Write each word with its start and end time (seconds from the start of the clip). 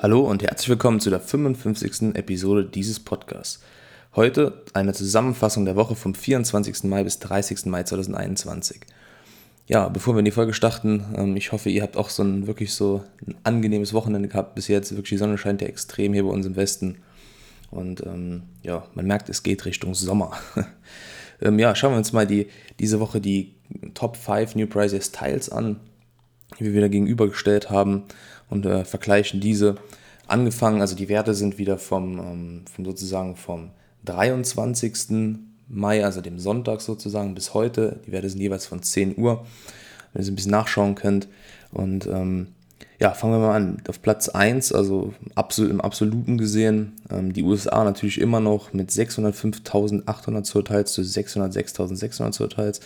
Hallo 0.00 0.20
und 0.20 0.44
herzlich 0.44 0.68
willkommen 0.68 1.00
zu 1.00 1.10
der 1.10 1.18
55. 1.18 2.14
Episode 2.14 2.64
dieses 2.64 3.00
Podcasts. 3.00 3.60
Heute 4.14 4.62
eine 4.72 4.92
Zusammenfassung 4.92 5.64
der 5.64 5.74
Woche 5.74 5.96
vom 5.96 6.14
24. 6.14 6.84
Mai 6.84 7.02
bis 7.02 7.18
30. 7.18 7.66
Mai 7.66 7.82
2021. 7.82 8.82
Ja, 9.66 9.88
bevor 9.88 10.14
wir 10.14 10.20
in 10.20 10.24
die 10.24 10.30
Folge 10.30 10.54
starten, 10.54 11.04
ähm, 11.16 11.36
ich 11.36 11.50
hoffe, 11.50 11.68
ihr 11.68 11.82
habt 11.82 11.96
auch 11.96 12.10
so 12.10 12.22
ein 12.22 12.46
wirklich 12.46 12.74
so 12.74 13.02
ein 13.26 13.34
angenehmes 13.42 13.92
Wochenende 13.92 14.28
gehabt 14.28 14.54
bis 14.54 14.68
jetzt. 14.68 14.92
Wirklich 14.92 15.10
die 15.10 15.16
Sonne 15.16 15.36
scheint 15.36 15.62
ja 15.62 15.66
extrem 15.66 16.12
hier 16.12 16.22
bei 16.22 16.30
uns 16.30 16.46
im 16.46 16.54
Westen. 16.54 16.98
Und 17.72 18.06
ähm, 18.06 18.44
ja, 18.62 18.84
man 18.94 19.04
merkt, 19.04 19.28
es 19.28 19.42
geht 19.42 19.64
Richtung 19.64 19.94
Sommer. 19.94 20.30
ähm, 21.42 21.58
ja, 21.58 21.74
schauen 21.74 21.94
wir 21.94 21.98
uns 21.98 22.12
mal 22.12 22.24
die, 22.24 22.46
diese 22.78 23.00
Woche 23.00 23.20
die 23.20 23.56
Top 23.94 24.16
5 24.16 24.54
New 24.54 24.68
Prices 24.68 25.10
Tiles 25.10 25.50
an, 25.50 25.80
die 26.58 26.64
wir 26.64 26.74
wieder 26.74 26.88
gegenübergestellt 26.88 27.70
haben 27.70 28.04
und 28.48 28.66
äh, 28.66 28.84
vergleichen 28.84 29.40
diese. 29.40 29.76
Angefangen, 30.26 30.80
also 30.80 30.94
die 30.94 31.08
Werte 31.08 31.34
sind 31.34 31.58
wieder 31.58 31.78
vom, 31.78 32.18
ähm, 32.18 32.64
vom 32.70 32.84
sozusagen 32.84 33.36
vom 33.36 33.70
23. 34.04 35.38
Mai, 35.68 36.04
also 36.04 36.20
dem 36.20 36.38
Sonntag 36.38 36.80
sozusagen, 36.80 37.34
bis 37.34 37.54
heute. 37.54 38.00
Die 38.06 38.12
Werte 38.12 38.30
sind 38.30 38.40
jeweils 38.40 38.66
von 38.66 38.82
10 38.82 39.18
Uhr, 39.18 39.46
wenn 40.12 40.20
ihr 40.20 40.22
es 40.22 40.28
ein 40.28 40.34
bisschen 40.34 40.50
nachschauen 40.50 40.94
könnt. 40.94 41.28
Und 41.72 42.06
ähm, 42.06 42.48
ja, 42.98 43.12
fangen 43.12 43.34
wir 43.34 43.38
mal 43.38 43.54
an. 43.54 43.82
Auf 43.88 44.02
Platz 44.02 44.28
1, 44.28 44.72
also 44.72 45.14
im 45.58 45.80
Absoluten 45.80 46.36
gesehen, 46.36 47.00
ähm, 47.10 47.32
die 47.32 47.44
USA 47.44 47.84
natürlich 47.84 48.20
immer 48.20 48.40
noch 48.40 48.72
mit 48.72 48.90
605.800 48.90 50.42
Zollteils 50.42 50.92
zu 50.92 51.02
606.600 51.02 52.32
Zollteils 52.32 52.80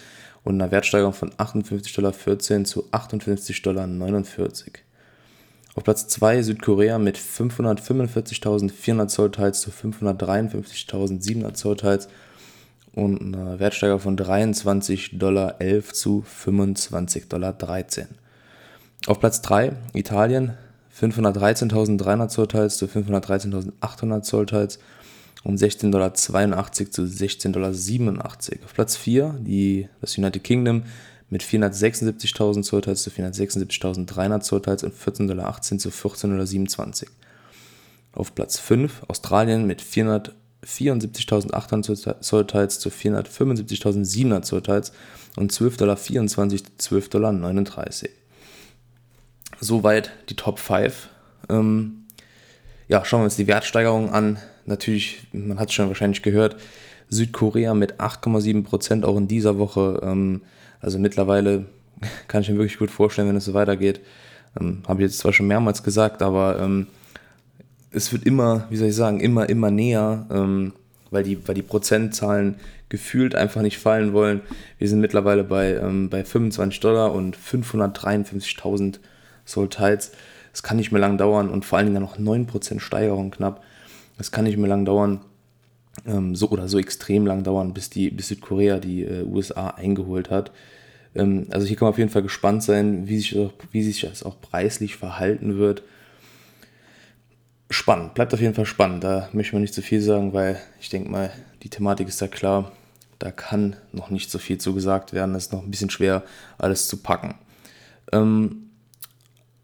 und 0.45 0.61
einer 0.61 0.71
Wertsteigerung 0.71 1.15
von 1.15 1.31
58,14 1.31 1.95
Dollar 1.95 2.13
zu 2.65 2.85
58,49 2.91 3.63
Dollar. 3.63 3.89
Auf 5.75 5.85
Platz 5.85 6.07
2 6.09 6.43
Südkorea 6.43 6.99
mit 6.99 7.17
545.400 7.17 9.09
Zollteils 9.09 9.63
zu 9.63 9.71
553.700 9.71 11.55
Zollteils 11.55 12.09
und 12.95 13.35
einer 13.35 13.59
Wertsteigerung 13.59 14.01
von 14.01 14.19
23,11 14.19 15.17
Dollar 15.17 15.57
zu 15.93 16.23
25,13 16.29 17.29
Dollar. 17.29 17.57
Auf 19.07 19.19
Platz 19.19 19.43
3 19.43 19.73
Italien 19.95 20.53
513.300 20.97 22.29
Zollteils 22.29 22.77
zu 22.77 22.87
513.800 22.87 24.23
Zollteils 24.23 24.79
um 25.43 25.57
16,82 25.57 25.91
Dollar 25.91 26.15
zu 26.15 27.03
16,87 27.03 27.51
Dollar. 27.51 27.75
Auf 28.65 28.75
Platz 28.75 28.97
4 28.97 29.41
die, 29.41 29.89
das 30.01 30.17
United 30.17 30.45
Kingdom 30.45 30.85
mit 31.31 31.43
476.000 31.43 32.63
Zollteils 32.63 33.03
zu 33.03 33.11
476.300 33.11 34.43
Zollteils 34.43 34.85
und 34.85 34.95
14,18 34.95 35.27
Dollar 35.27 35.61
zu 35.61 35.89
14,27 35.89 36.77
Dollar. 36.77 36.93
Auf 38.13 38.37
Platz 38.37 38.61
5 38.61 39.03
Australien 39.09 39.67
mit 39.67 39.83
474.800 39.83 42.21
Zollteils 42.21 42.79
zu 42.79 42.89
475.700 42.91 44.43
Zollteils 44.43 44.93
und 45.37 45.53
12,24 45.53 45.79
Dollar 45.79 45.97
zu 45.97 46.13
12,39 46.95 47.11
Dollar. 47.11 47.33
Soweit 49.63 50.11
die 50.29 50.35
Top 50.35 50.59
5. 50.59 51.09
Ähm, 51.49 52.07
ja, 52.89 53.05
schauen 53.05 53.21
wir 53.21 53.27
uns 53.27 53.37
die 53.37 53.47
Wertsteigerung 53.47 54.11
an. 54.11 54.39
Natürlich, 54.67 55.29
man 55.33 55.61
hat 55.61 55.69
es 55.69 55.75
schon 55.75 55.87
wahrscheinlich 55.87 56.23
gehört, 56.23 56.57
Südkorea 57.11 57.73
mit 57.73 58.01
8,7% 58.01 59.05
auch 59.05 59.17
in 59.17 59.29
dieser 59.29 59.59
Woche. 59.59 60.01
Ähm, 60.03 60.43
also 60.81 60.99
mittlerweile 60.99 61.67
kann 62.27 62.43
ich 62.43 62.49
mir 62.49 62.57
wirklich 62.57 62.81
gut 62.81 62.91
vorstellen, 62.91 63.29
wenn 63.29 63.37
es 63.37 63.45
so 63.45 63.55
weitergeht. 63.55 64.01
Ähm, 64.61 64.83
Habe 64.89 65.01
ich 65.01 65.11
jetzt 65.11 65.19
zwar 65.21 65.33
schon 65.33 65.47
mehrmals 65.47 65.85
gesagt, 65.85 66.23
aber 66.23 66.59
ähm, 66.59 66.89
es 67.93 68.13
wird 68.13 68.25
immer, 68.25 68.67
wie 68.69 68.77
soll 68.77 68.89
ich 68.89 68.97
sagen, 68.97 69.21
immer, 69.21 69.49
immer 69.49 69.71
näher, 69.71 70.27
ähm, 70.33 70.73
weil, 71.13 71.23
die, 71.23 71.47
weil 71.47 71.55
die 71.55 71.63
Prozentzahlen 71.63 72.57
gefühlt 72.89 73.37
einfach 73.37 73.63
nicht 73.63 73.79
fallen 73.79 74.13
wollen. 74.13 74.41
Wir 74.79 74.89
sind 74.89 75.01
mittlerweile 75.01 75.45
bei, 75.45 75.77
ähm, 75.77 76.11
bei 76.11 76.25
25 76.25 76.81
Dollar 76.81 77.13
und 77.13 77.37
553.000 77.37 78.99
Sold-Tiles. 79.45 80.13
Es 80.53 80.63
kann 80.63 80.77
nicht 80.77 80.93
mehr 80.93 81.01
lang 81.01 81.19
dauern 81.19 81.49
und 81.51 81.65
vor 81.65 81.79
allen 81.79 81.89
Dingen 81.89 82.03
noch 82.03 82.19
9% 82.19 82.81
Steigerung 82.81 83.31
knapp. 83.31 83.63
Es 84.19 84.31
kann 84.31 84.45
nicht 84.45 84.59
mehr 84.59 84.69
lang 84.69 84.85
dauern, 84.85 85.21
ähm, 86.07 86.35
so 86.35 86.49
oder 86.51 86.69
so 86.69 86.79
extrem 86.79 87.27
lang 87.27 87.43
dauern, 87.43 87.75
bis, 87.75 87.91
die, 87.91 88.11
bis 88.11 88.29
Südkorea 88.29 88.79
die 88.79 89.03
äh, 89.03 89.25
USA 89.25 89.69
eingeholt 89.69 90.31
hat. 90.31 90.53
Ähm, 91.15 91.47
also 91.51 91.67
hier 91.67 91.77
kann 91.77 91.87
man 91.87 91.93
auf 91.93 91.99
jeden 91.99 92.11
Fall 92.11 92.23
gespannt 92.23 92.63
sein, 92.63 93.09
wie 93.09 93.19
sich, 93.19 93.37
wie 93.71 93.83
sich 93.83 94.01
das 94.01 94.23
auch 94.23 94.41
preislich 94.41 94.97
verhalten 94.97 95.59
wird. 95.59 95.83
Spannend, 97.71 98.15
bleibt 98.15 98.35
auf 98.35 98.41
jeden 98.41 98.55
Fall 98.55 98.67
spannend. 98.67 99.05
Da 99.05 99.29
möchte 99.33 99.55
man 99.55 99.63
nicht 99.63 99.75
zu 99.75 99.83
viel 99.83 100.03
sagen, 100.03 100.33
weil 100.33 100.61
ich 100.81 100.91
denke 100.91 101.11
mal, 101.11 101.33
die 101.63 101.71
Thematik 101.71 102.09
ist 102.09 102.21
da 102.21 102.29
klar. 102.29 102.73
Da 103.19 103.31
kann 103.31 103.77
noch 103.93 104.11
nicht 104.11 104.31
so 104.31 104.39
viel 104.39 104.59
zu 104.59 104.75
gesagt 104.75 105.13
werden. 105.13 105.35
Es 105.35 105.45
ist 105.45 105.53
noch 105.53 105.63
ein 105.63 105.71
bisschen 105.71 105.91
schwer, 105.91 106.25
alles 106.59 106.89
zu 106.89 106.99
packen. 106.99 107.37
Ähm, 108.13 108.72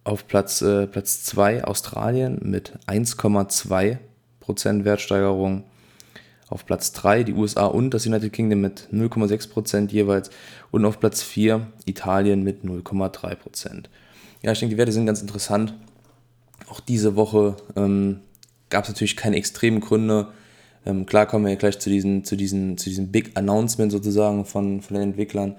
auf 0.05 0.27
Platz 0.27 0.59
2 0.59 0.83
äh, 0.83 0.87
Platz 0.87 1.35
Australien 1.65 2.39
mit 2.43 2.79
1,2% 2.87 4.85
Wertsteigerung. 4.85 5.65
Auf 6.49 6.65
Platz 6.65 6.93
3 6.93 7.25
die 7.25 7.35
USA 7.35 7.67
und 7.67 7.91
das 7.91 8.07
United 8.07 8.33
Kingdom 8.33 8.63
mit 8.63 8.89
0,6% 8.93 9.91
jeweils. 9.91 10.31
Und 10.71 10.85
auf 10.87 10.99
Platz 10.99 11.23
4 11.23 11.67
Italien 11.85 12.43
mit 12.43 12.65
0,3%. 12.65 13.85
Ja, 14.43 14.53
ich 14.53 14.59
denke, 14.61 14.75
die 14.75 14.79
Werte 14.79 14.93
sind 14.93 15.07
ganz 15.07 15.21
interessant. 15.21 15.75
Auch 16.69 16.81
diese 16.81 17.17
Woche 17.17 17.57
ähm, 17.77 18.21
gab 18.71 18.85
es 18.85 18.91
natürlich 18.91 19.17
keine 19.17 19.37
extremen 19.37 19.81
Gründe. 19.81 20.29
Ähm, 20.87 21.07
klar 21.07 21.27
kommen 21.27 21.45
wir 21.45 21.53
ja 21.53 21.59
gleich 21.59 21.79
zu 21.79 21.91
diesen, 21.91 22.25
zu 22.25 22.37
diesen, 22.37 22.79
zu 22.79 22.89
diesem 22.89 23.11
Big 23.11 23.33
Announcement 23.35 23.93
sozusagen 23.93 24.45
von, 24.45 24.81
von 24.81 24.95
den 24.95 25.11
Entwicklern. 25.11 25.57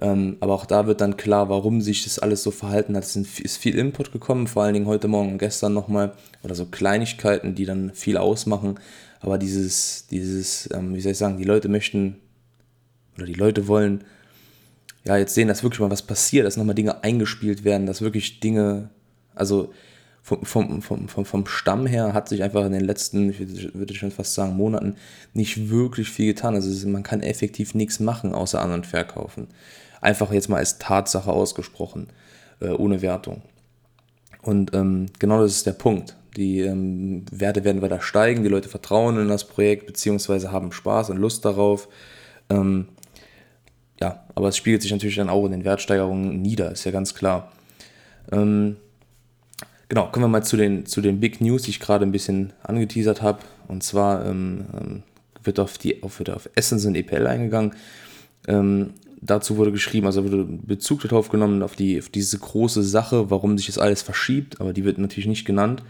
Ähm, 0.00 0.38
aber 0.40 0.54
auch 0.54 0.64
da 0.64 0.86
wird 0.86 1.00
dann 1.00 1.16
klar, 1.16 1.48
warum 1.48 1.80
sich 1.82 2.04
das 2.04 2.18
alles 2.18 2.42
so 2.42 2.50
verhalten 2.50 2.96
hat. 2.96 3.04
Es 3.04 3.16
ist 3.16 3.58
viel 3.58 3.76
Input 3.76 4.12
gekommen, 4.12 4.46
vor 4.46 4.62
allen 4.62 4.74
Dingen 4.74 4.86
heute 4.86 5.08
Morgen 5.08 5.32
und 5.32 5.38
gestern 5.38 5.74
nochmal. 5.74 6.14
Oder 6.42 6.54
so 6.54 6.66
Kleinigkeiten, 6.66 7.54
die 7.54 7.66
dann 7.66 7.92
viel 7.94 8.16
ausmachen. 8.16 8.80
Aber 9.20 9.36
dieses, 9.36 10.06
dieses, 10.06 10.68
ähm, 10.72 10.94
wie 10.94 11.00
soll 11.00 11.12
ich 11.12 11.18
sagen, 11.18 11.36
die 11.36 11.44
Leute 11.44 11.68
möchten 11.68 12.16
oder 13.16 13.26
die 13.26 13.34
Leute 13.34 13.68
wollen 13.68 14.04
ja 15.04 15.16
jetzt 15.18 15.34
sehen, 15.34 15.48
dass 15.48 15.62
wirklich 15.62 15.80
mal 15.80 15.90
was 15.90 16.02
passiert, 16.02 16.46
dass 16.46 16.56
nochmal 16.56 16.74
Dinge 16.74 17.04
eingespielt 17.04 17.64
werden, 17.64 17.86
dass 17.86 18.00
wirklich 18.00 18.40
Dinge, 18.40 18.88
also 19.34 19.72
vom, 20.22 20.44
vom, 20.44 20.82
vom, 20.82 21.08
vom, 21.08 21.24
vom 21.24 21.46
Stamm 21.46 21.86
her 21.86 22.12
hat 22.12 22.28
sich 22.28 22.42
einfach 22.42 22.64
in 22.64 22.72
den 22.72 22.84
letzten, 22.84 23.30
ich 23.30 23.74
würde 23.74 23.94
schon 23.94 24.10
fast 24.10 24.34
sagen, 24.34 24.56
Monaten 24.56 24.96
nicht 25.34 25.70
wirklich 25.70 26.10
viel 26.10 26.34
getan. 26.34 26.54
Also 26.54 26.88
man 26.88 27.02
kann 27.02 27.22
effektiv 27.22 27.74
nichts 27.74 28.00
machen, 28.00 28.34
außer 28.34 28.60
an- 28.60 28.72
und 28.72 28.86
verkaufen. 28.86 29.48
Einfach 30.00 30.32
jetzt 30.32 30.48
mal 30.48 30.56
als 30.56 30.78
Tatsache 30.78 31.30
ausgesprochen, 31.30 32.08
äh, 32.60 32.68
ohne 32.68 33.02
Wertung. 33.02 33.42
Und 34.42 34.74
ähm, 34.74 35.06
genau 35.18 35.42
das 35.42 35.52
ist 35.52 35.66
der 35.66 35.72
Punkt. 35.72 36.16
Die 36.36 36.60
ähm, 36.60 37.24
Werte 37.30 37.64
werden 37.64 37.82
weiter 37.82 38.00
steigen, 38.00 38.42
die 38.42 38.48
Leute 38.48 38.68
vertrauen 38.68 39.18
in 39.18 39.28
das 39.28 39.44
Projekt, 39.44 39.86
beziehungsweise 39.86 40.52
haben 40.52 40.72
Spaß 40.72 41.10
und 41.10 41.18
Lust 41.18 41.44
darauf. 41.44 41.88
Ähm, 42.48 42.88
ja, 44.00 44.24
aber 44.34 44.48
es 44.48 44.56
spiegelt 44.56 44.82
sich 44.82 44.92
natürlich 44.92 45.16
dann 45.16 45.28
auch 45.28 45.44
in 45.44 45.52
den 45.52 45.64
Wertsteigerungen 45.64 46.40
nieder, 46.40 46.70
ist 46.70 46.84
ja 46.84 46.90
ganz 46.90 47.14
klar. 47.14 47.52
Ähm, 48.32 48.76
genau, 49.88 50.06
kommen 50.06 50.24
wir 50.24 50.28
mal 50.28 50.44
zu 50.44 50.56
den, 50.56 50.86
zu 50.86 51.00
den 51.00 51.20
Big 51.20 51.40
News, 51.40 51.62
die 51.62 51.70
ich 51.70 51.80
gerade 51.80 52.06
ein 52.06 52.12
bisschen 52.12 52.52
angeteasert 52.62 53.20
habe. 53.22 53.40
Und 53.68 53.82
zwar 53.82 54.24
ähm, 54.24 54.66
ähm, 54.72 55.02
wird 55.42 55.60
auf, 55.60 55.78
die, 55.78 56.02
auf, 56.02 56.18
wird 56.18 56.30
auf 56.30 56.48
Essence 56.54 56.86
und 56.86 56.94
EPL 56.94 57.26
eingegangen. 57.26 57.74
Ähm, 58.48 58.94
dazu 59.20 59.56
wurde 59.56 59.72
geschrieben, 59.72 60.06
also 60.06 60.24
wurde 60.24 60.44
Bezug 60.44 61.02
darauf 61.02 61.28
genommen, 61.28 61.62
auf, 61.62 61.76
die, 61.76 61.98
auf 61.98 62.08
diese 62.08 62.38
große 62.38 62.82
Sache, 62.82 63.30
warum 63.30 63.58
sich 63.58 63.66
das 63.66 63.78
alles 63.78 64.02
verschiebt, 64.02 64.60
aber 64.60 64.72
die 64.72 64.84
wird 64.84 64.98
natürlich 64.98 65.26
nicht 65.26 65.44
genannt. 65.44 65.82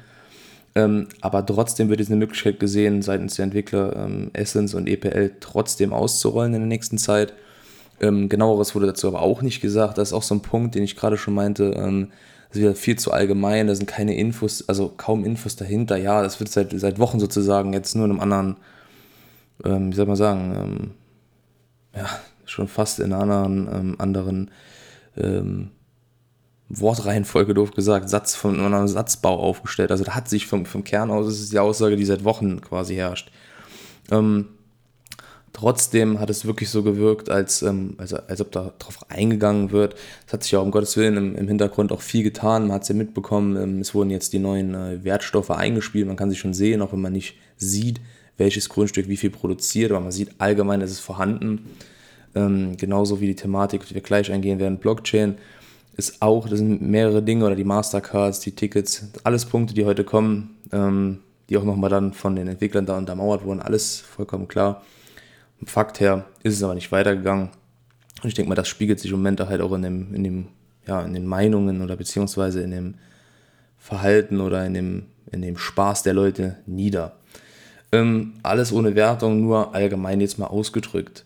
Ähm, 0.75 1.09
aber 1.21 1.45
trotzdem 1.45 1.89
wird 1.89 2.01
jetzt 2.01 2.11
eine 2.11 2.19
Möglichkeit 2.19 2.61
gesehen, 2.61 3.03
seitens 3.03 3.35
der 3.35 3.45
Entwickler 3.45 3.97
ähm, 3.97 4.31
Essence 4.33 4.75
und 4.75 4.89
EPL 4.89 5.33
trotzdem 5.41 5.93
auszurollen 5.93 6.55
in 6.55 6.61
der 6.61 6.69
nächsten 6.69 6.99
Zeit. 6.99 7.33
Ähm, 8.01 8.29
genaueres 8.29 8.75
wurde 8.75 8.87
dazu 8.87 9.09
aber 9.09 9.21
auch 9.21 9.43
nicht 9.43 9.61
gesagt. 9.61 9.99
Das 9.99 10.09
ist 10.09 10.15
auch 10.15 10.23
so 10.23 10.35
ein 10.35 10.43
Punkt, 10.43 10.75
den 10.75 10.85
ich 10.85 10.97
gerade 10.97 11.17
schon 11.17 11.35
meinte. 11.35 11.73
Ähm, 11.77 12.09
das 12.49 12.57
ist 12.57 12.63
wieder 12.63 12.75
viel 12.75 12.99
zu 12.99 13.13
allgemein, 13.13 13.69
da 13.69 13.75
sind 13.75 13.87
keine 13.87 14.17
Infos, 14.17 14.69
also 14.69 14.93
kaum 14.97 15.25
Infos 15.25 15.55
dahinter. 15.57 15.97
Ja, 15.97 16.23
das 16.23 16.41
wird 16.41 16.51
seit, 16.51 16.73
seit 16.79 16.99
Wochen 16.99 17.21
sozusagen 17.21 17.73
jetzt 17.73 17.95
nur 17.95 18.07
in 18.07 18.13
einem 18.13 18.21
anderen, 18.21 18.57
ähm, 19.65 19.93
wie 19.93 19.97
soll 19.97 20.07
man 20.07 20.17
sagen, 20.17 20.55
ähm, 20.57 20.91
ja, 21.95 22.09
schon 22.51 22.69
fast 22.69 23.01
in 23.01 23.13
einer 23.13 23.37
anderen, 23.37 23.69
ähm, 23.73 23.95
anderen 23.99 24.51
ähm, 25.17 25.71
Wortreihenfolge 26.69 27.55
doof 27.55 27.73
gesagt, 27.73 28.09
Satz 28.09 28.35
von 28.35 28.61
einem 28.61 28.89
Satzbau 28.89 29.39
aufgestellt. 29.39 29.91
Also 29.91 30.05
da 30.05 30.15
hat 30.15 30.29
sich 30.29 30.47
vom, 30.47 30.67
vom 30.67 30.85
Kern 30.85 31.11
aus, 31.11 31.27
das 31.27 31.41
ist 31.41 31.53
die 31.53 31.59
Aussage, 31.59 31.97
die 31.97 32.05
seit 32.05 32.25
Wochen 32.25 32.61
quasi 32.61 32.95
herrscht. 32.95 33.31
Ähm, 34.11 34.47
Trotzdem 35.53 36.21
hat 36.21 36.31
es 36.31 36.47
wirklich 36.47 36.71
so 36.71 36.83
gewirkt, 36.83 37.29
als, 37.29 37.63
ähm, 37.63 37.95
also, 37.99 38.17
als 38.17 38.41
ob 38.41 38.53
da 38.53 38.73
drauf 38.79 38.99
eingegangen 39.11 39.73
wird. 39.73 39.97
Es 40.27 40.33
hat 40.33 40.43
sich 40.45 40.53
ja 40.53 40.61
um 40.61 40.71
Gottes 40.71 40.97
Willen 40.97 41.17
im, 41.17 41.37
im 41.37 41.49
Hintergrund 41.49 41.91
auch 41.93 42.03
viel 42.03 42.23
getan. 42.23 42.63
Man 42.63 42.73
hat 42.73 42.83
es 42.83 42.89
ja 42.89 42.95
mitbekommen, 42.95 43.57
ähm, 43.57 43.81
es 43.81 43.95
wurden 43.95 44.11
jetzt 44.11 44.33
die 44.33 44.39
neuen 44.39 44.75
äh, 44.75 45.03
Wertstoffe 45.03 45.51
eingespielt. 45.51 46.07
Man 46.07 46.17
kann 46.17 46.31
sie 46.31 46.37
schon 46.37 46.55
sehen, 46.55 46.83
auch 46.83 46.93
wenn 46.93 47.01
man 47.01 47.13
nicht 47.13 47.35
sieht, 47.57 48.01
welches 48.37 48.69
Grundstück 48.69 49.09
wie 49.09 49.17
viel 49.17 49.31
produziert, 49.31 49.91
aber 49.91 50.01
man 50.01 50.13
sieht 50.13 50.31
allgemein, 50.39 50.81
es 50.81 50.93
ist 50.93 51.01
vorhanden. 51.01 51.67
Ähm, 52.35 52.77
genauso 52.77 53.21
wie 53.21 53.27
die 53.27 53.35
Thematik, 53.35 53.87
die 53.87 53.95
wir 53.95 54.03
gleich 54.03 54.31
eingehen 54.31 54.59
werden, 54.59 54.79
Blockchain 54.79 55.37
ist 55.97 56.23
auch, 56.23 56.49
das 56.49 56.59
sind 56.59 56.81
mehrere 56.83 57.23
Dinge 57.23 57.45
oder 57.45 57.57
die 57.57 57.65
Mastercards, 57.65 58.41
die 58.41 58.53
Tickets, 58.53 59.09
alles 59.25 59.45
Punkte, 59.45 59.75
die 59.75 59.85
heute 59.85 60.05
kommen, 60.05 60.57
ähm, 60.73 61.19
die 61.49 61.57
auch 61.59 61.65
nochmal 61.65 61.91
dann 61.91 62.13
von 62.13 62.37
den 62.37 62.49
Entwicklern 62.49 62.87
da 62.87 62.97
untermauert 62.97 63.45
wurden, 63.45 63.61
alles 63.61 64.01
vollkommen 64.01 64.49
klar. 64.49 64.83
Fakt 65.65 66.01
her 66.01 66.25
ist 66.43 66.55
es 66.55 66.63
aber 66.63 66.75
nicht 66.75 66.91
weitergegangen. 66.91 67.51
Und 68.23 68.29
ich 68.29 68.35
denke 68.35 68.49
mal, 68.49 68.55
das 68.55 68.69
spiegelt 68.69 69.01
sich 69.01 69.11
im 69.11 69.19
Moment 69.19 69.41
halt 69.41 69.61
auch 69.61 69.73
in, 69.73 69.83
dem, 69.83 70.15
in, 70.15 70.25
dem, 70.25 70.47
ja, 70.87 71.03
in 71.03 71.13
den 71.13 71.27
Meinungen 71.27 71.83
oder 71.83 71.97
beziehungsweise 71.97 72.63
in 72.63 72.71
dem 72.71 72.95
Verhalten 73.79 74.41
oder 74.41 74.65
in 74.65 74.75
dem, 74.75 75.03
in 75.33 75.43
dem 75.43 75.59
Spaß 75.59 76.03
der 76.03 76.15
Leute 76.15 76.57
nieder. 76.67 77.17
Ähm, 77.93 78.35
alles 78.43 78.73
ohne 78.73 78.95
Wertung, 78.95 79.41
nur 79.41 79.75
allgemein 79.75 80.21
jetzt 80.21 80.39
mal 80.39 80.47
ausgedrückt. 80.47 81.25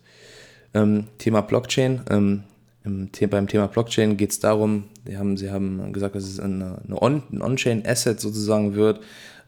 Ähm, 0.75 1.05
Thema 1.17 1.41
Blockchain. 1.41 2.01
Ähm, 2.09 2.43
im, 2.83 3.09
beim 3.29 3.47
Thema 3.47 3.67
Blockchain 3.67 4.17
geht 4.17 4.31
es 4.31 4.39
darum, 4.39 4.83
sie 5.05 5.17
haben, 5.17 5.37
sie 5.37 5.49
haben 5.49 5.91
gesagt, 5.91 6.15
dass 6.15 6.25
es 6.25 6.39
eine, 6.39 6.79
eine 6.85 7.01
On, 7.01 7.23
ein 7.31 7.41
On-Chain-Asset 7.41 8.19
sozusagen 8.19 8.75
wird. 8.75 8.99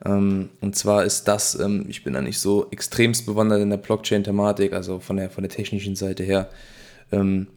Ähm, 0.05 0.49
und 0.61 0.75
zwar 0.75 1.03
ist 1.03 1.25
das, 1.27 1.59
ähm, 1.59 1.85
ich 1.89 2.03
bin 2.03 2.13
da 2.13 2.21
nicht 2.21 2.39
so 2.39 2.67
extremst 2.71 3.25
bewandert 3.25 3.61
in 3.61 3.69
der 3.69 3.77
Blockchain-Thematik, 3.77 4.73
also 4.73 4.99
von 4.99 5.17
der, 5.17 5.29
von 5.29 5.43
der 5.43 5.51
technischen 5.51 5.95
Seite 5.95 6.23
her. 6.23 6.49
Ähm, 7.11 7.47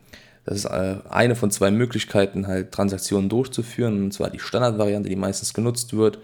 das 0.44 0.58
ist 0.58 0.64
äh, 0.64 0.96
eine 1.08 1.36
von 1.36 1.50
zwei 1.50 1.70
Möglichkeiten, 1.70 2.46
halt 2.46 2.72
Transaktionen 2.72 3.28
durchzuführen, 3.28 4.02
und 4.02 4.12
zwar 4.12 4.30
die 4.30 4.40
Standardvariante, 4.40 5.08
die 5.08 5.16
meistens 5.16 5.54
genutzt 5.54 5.94
wird. 5.94 6.18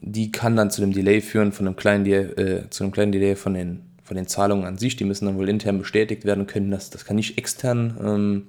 die 0.00 0.32
kann 0.32 0.56
dann 0.56 0.70
zu 0.70 0.80
dem 0.80 0.94
Delay 0.94 1.20
führen, 1.20 1.52
von 1.52 1.66
einem 1.66 1.76
kleinen 1.76 2.04
Delay, 2.04 2.62
äh, 2.62 2.70
zu 2.70 2.82
einem 2.82 2.92
kleinen 2.92 3.12
Delay 3.12 3.36
von 3.36 3.52
den, 3.52 3.82
von 4.04 4.16
den 4.16 4.28
Zahlungen 4.28 4.64
an 4.64 4.78
sich. 4.78 4.96
Die 4.96 5.04
müssen 5.04 5.26
dann 5.26 5.36
wohl 5.36 5.48
intern 5.48 5.78
bestätigt 5.78 6.24
werden 6.24 6.46
können. 6.46 6.70
Das, 6.70 6.90
das 6.90 7.04
kann 7.04 7.16
nicht 7.16 7.38
extern 7.38 7.98
ähm, 8.02 8.46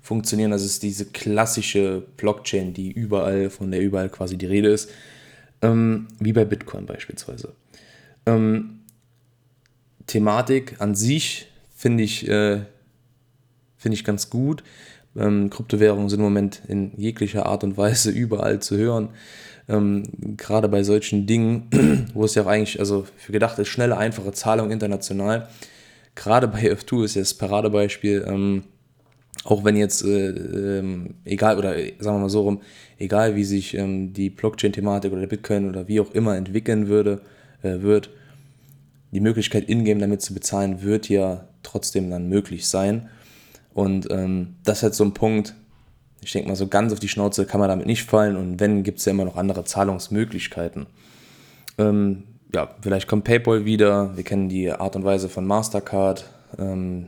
funktionieren. 0.00 0.52
Das 0.52 0.64
ist 0.64 0.82
diese 0.82 1.06
klassische 1.06 2.04
Blockchain, 2.16 2.72
die 2.74 2.92
überall, 2.92 3.50
von 3.50 3.70
der 3.70 3.80
überall 3.80 4.08
quasi 4.08 4.36
die 4.36 4.46
Rede 4.46 4.68
ist 4.68 4.90
ähm, 5.62 6.08
wie 6.18 6.32
bei 6.32 6.44
Bitcoin 6.44 6.86
beispielsweise. 6.86 7.54
Ähm, 8.26 8.80
Thematik 10.06 10.80
an 10.80 10.94
sich 10.94 11.46
finde 11.74 12.02
ich, 12.02 12.28
äh, 12.28 12.62
find 13.76 13.94
ich 13.94 14.04
ganz 14.04 14.30
gut. 14.30 14.62
Ähm, 15.16 15.50
Kryptowährungen 15.50 16.08
sind 16.08 16.20
im 16.20 16.24
Moment 16.24 16.62
in 16.68 16.92
jeglicher 16.96 17.46
Art 17.46 17.64
und 17.64 17.76
Weise 17.76 18.10
überall 18.10 18.60
zu 18.60 18.76
hören. 18.76 19.10
Ähm, 19.68 20.04
gerade 20.36 20.68
bei 20.68 20.82
solchen 20.82 21.26
Dingen, 21.26 22.08
wo 22.14 22.24
es 22.24 22.34
ja 22.34 22.42
auch 22.42 22.48
eigentlich 22.48 22.78
also 22.80 23.06
für 23.16 23.32
gedacht 23.32 23.58
ist, 23.58 23.68
schnelle, 23.68 23.96
einfache 23.96 24.32
Zahlung 24.32 24.70
international. 24.70 25.48
Gerade 26.14 26.48
bei 26.48 26.72
F2 26.72 27.04
ist 27.04 27.14
ja 27.14 27.22
das 27.22 27.34
Paradebeispiel. 27.34 28.24
Ähm, 28.26 28.64
auch 29.44 29.64
wenn 29.64 29.76
jetzt, 29.76 30.04
äh, 30.04 30.28
ähm, 30.28 31.14
egal, 31.24 31.56
oder 31.56 31.74
sagen 31.98 32.16
wir 32.16 32.18
mal 32.18 32.28
so 32.28 32.42
rum, 32.42 32.60
egal 32.98 33.36
wie 33.36 33.44
sich 33.44 33.74
ähm, 33.74 34.12
die 34.12 34.28
Blockchain-Thematik 34.28 35.12
oder 35.12 35.22
der 35.22 35.28
Bitcoin 35.28 35.68
oder 35.68 35.88
wie 35.88 36.00
auch 36.00 36.10
immer 36.12 36.36
entwickeln 36.36 36.88
würde, 36.88 37.22
äh, 37.62 37.80
wird, 37.80 38.10
die 39.12 39.20
Möglichkeit, 39.20 39.68
Ingame 39.68 40.00
damit 40.00 40.22
zu 40.22 40.34
bezahlen, 40.34 40.82
wird 40.82 41.08
ja 41.08 41.48
trotzdem 41.62 42.10
dann 42.10 42.28
möglich 42.28 42.68
sein. 42.68 43.08
Und 43.72 44.10
ähm, 44.10 44.56
das 44.64 44.78
ist 44.78 44.82
halt 44.82 44.94
so 44.94 45.04
ein 45.04 45.14
Punkt, 45.14 45.54
ich 46.22 46.32
denke 46.32 46.48
mal, 46.48 46.56
so 46.56 46.66
ganz 46.66 46.92
auf 46.92 47.00
die 47.00 47.08
Schnauze 47.08 47.46
kann 47.46 47.60
man 47.60 47.68
damit 47.68 47.86
nicht 47.86 48.04
fallen 48.04 48.36
und 48.36 48.60
wenn, 48.60 48.82
gibt 48.82 48.98
es 48.98 49.04
ja 49.04 49.12
immer 49.12 49.24
noch 49.24 49.36
andere 49.36 49.64
Zahlungsmöglichkeiten. 49.64 50.86
Ähm, 51.78 52.24
ja, 52.52 52.74
vielleicht 52.82 53.08
kommt 53.08 53.24
PayPal 53.24 53.64
wieder, 53.64 54.16
wir 54.16 54.24
kennen 54.24 54.48
die 54.48 54.70
Art 54.70 54.96
und 54.96 55.04
Weise 55.04 55.28
von 55.28 55.46
Mastercard. 55.46 56.28
Ähm, 56.58 57.06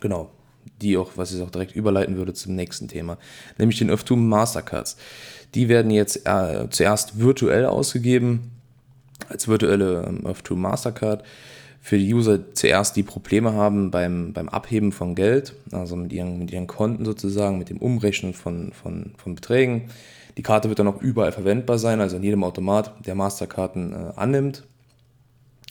genau, 0.00 0.30
die 0.80 0.96
auch, 0.96 1.12
was 1.16 1.32
ich 1.32 1.42
auch 1.42 1.50
direkt 1.50 1.74
überleiten 1.74 2.16
würde 2.16 2.32
zum 2.32 2.54
nächsten 2.54 2.88
Thema, 2.88 3.18
nämlich 3.58 3.78
den 3.78 3.90
Öftum 3.90 4.28
Mastercards. 4.28 4.96
Die 5.54 5.68
werden 5.68 5.90
jetzt 5.90 6.26
äh, 6.26 6.68
zuerst 6.70 7.18
virtuell 7.18 7.66
ausgegeben, 7.66 8.52
als 9.28 9.48
virtuelle 9.48 10.04
ähm, 10.06 10.26
Öftum 10.26 10.60
Mastercard. 10.60 11.24
Für 11.82 11.98
die 11.98 12.12
User 12.12 12.52
zuerst, 12.54 12.94
die 12.96 13.02
Probleme 13.02 13.54
haben 13.54 13.90
beim, 13.90 14.32
beim 14.34 14.50
Abheben 14.50 14.92
von 14.92 15.14
Geld, 15.14 15.54
also 15.72 15.96
mit 15.96 16.12
ihren, 16.12 16.38
mit 16.38 16.52
ihren 16.52 16.66
Konten 16.66 17.04
sozusagen, 17.04 17.58
mit 17.58 17.70
dem 17.70 17.78
Umrechnen 17.78 18.34
von, 18.34 18.72
von, 18.72 19.12
von 19.16 19.34
Beträgen. 19.34 19.90
Die 20.36 20.42
Karte 20.42 20.68
wird 20.68 20.78
dann 20.78 20.88
auch 20.88 21.00
überall 21.00 21.32
verwendbar 21.32 21.78
sein, 21.78 22.00
also 22.00 22.16
in 22.16 22.22
jedem 22.22 22.44
Automat, 22.44 22.94
der 23.06 23.14
Masterkarten 23.14 23.92
äh, 23.92 24.12
annimmt. 24.16 24.62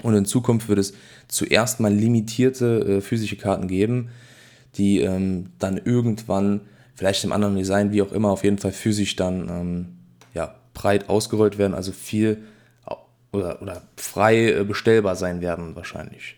Und 0.02 0.16
in 0.16 0.26
Zukunft 0.26 0.68
wird 0.68 0.80
es 0.80 0.94
zuerst 1.28 1.80
mal 1.80 1.94
limitierte 1.94 2.98
äh, 2.98 3.02
physische 3.02 3.36
Karten 3.36 3.68
geben, 3.68 4.10
die 4.76 5.02
ähm, 5.02 5.52
dann 5.60 5.78
irgendwann, 5.78 6.62
vielleicht 6.96 7.24
im 7.24 7.32
anderen 7.32 7.56
Design, 7.56 7.92
wie 7.92 8.02
auch 8.02 8.12
immer, 8.12 8.30
auf 8.30 8.44
jeden 8.44 8.58
Fall 8.58 8.72
physisch 8.72 9.16
dann 9.16 9.48
ähm, 9.50 9.86
ja, 10.34 10.56
breit 10.74 11.08
ausgerollt 11.10 11.58
werden, 11.58 11.74
also 11.74 11.92
viel 11.92 12.40
oder, 13.32 13.62
oder 13.62 13.82
frei 13.98 14.52
äh, 14.52 14.64
bestellbar 14.64 15.16
sein 15.16 15.42
werden 15.42 15.76
wahrscheinlich. 15.76 16.36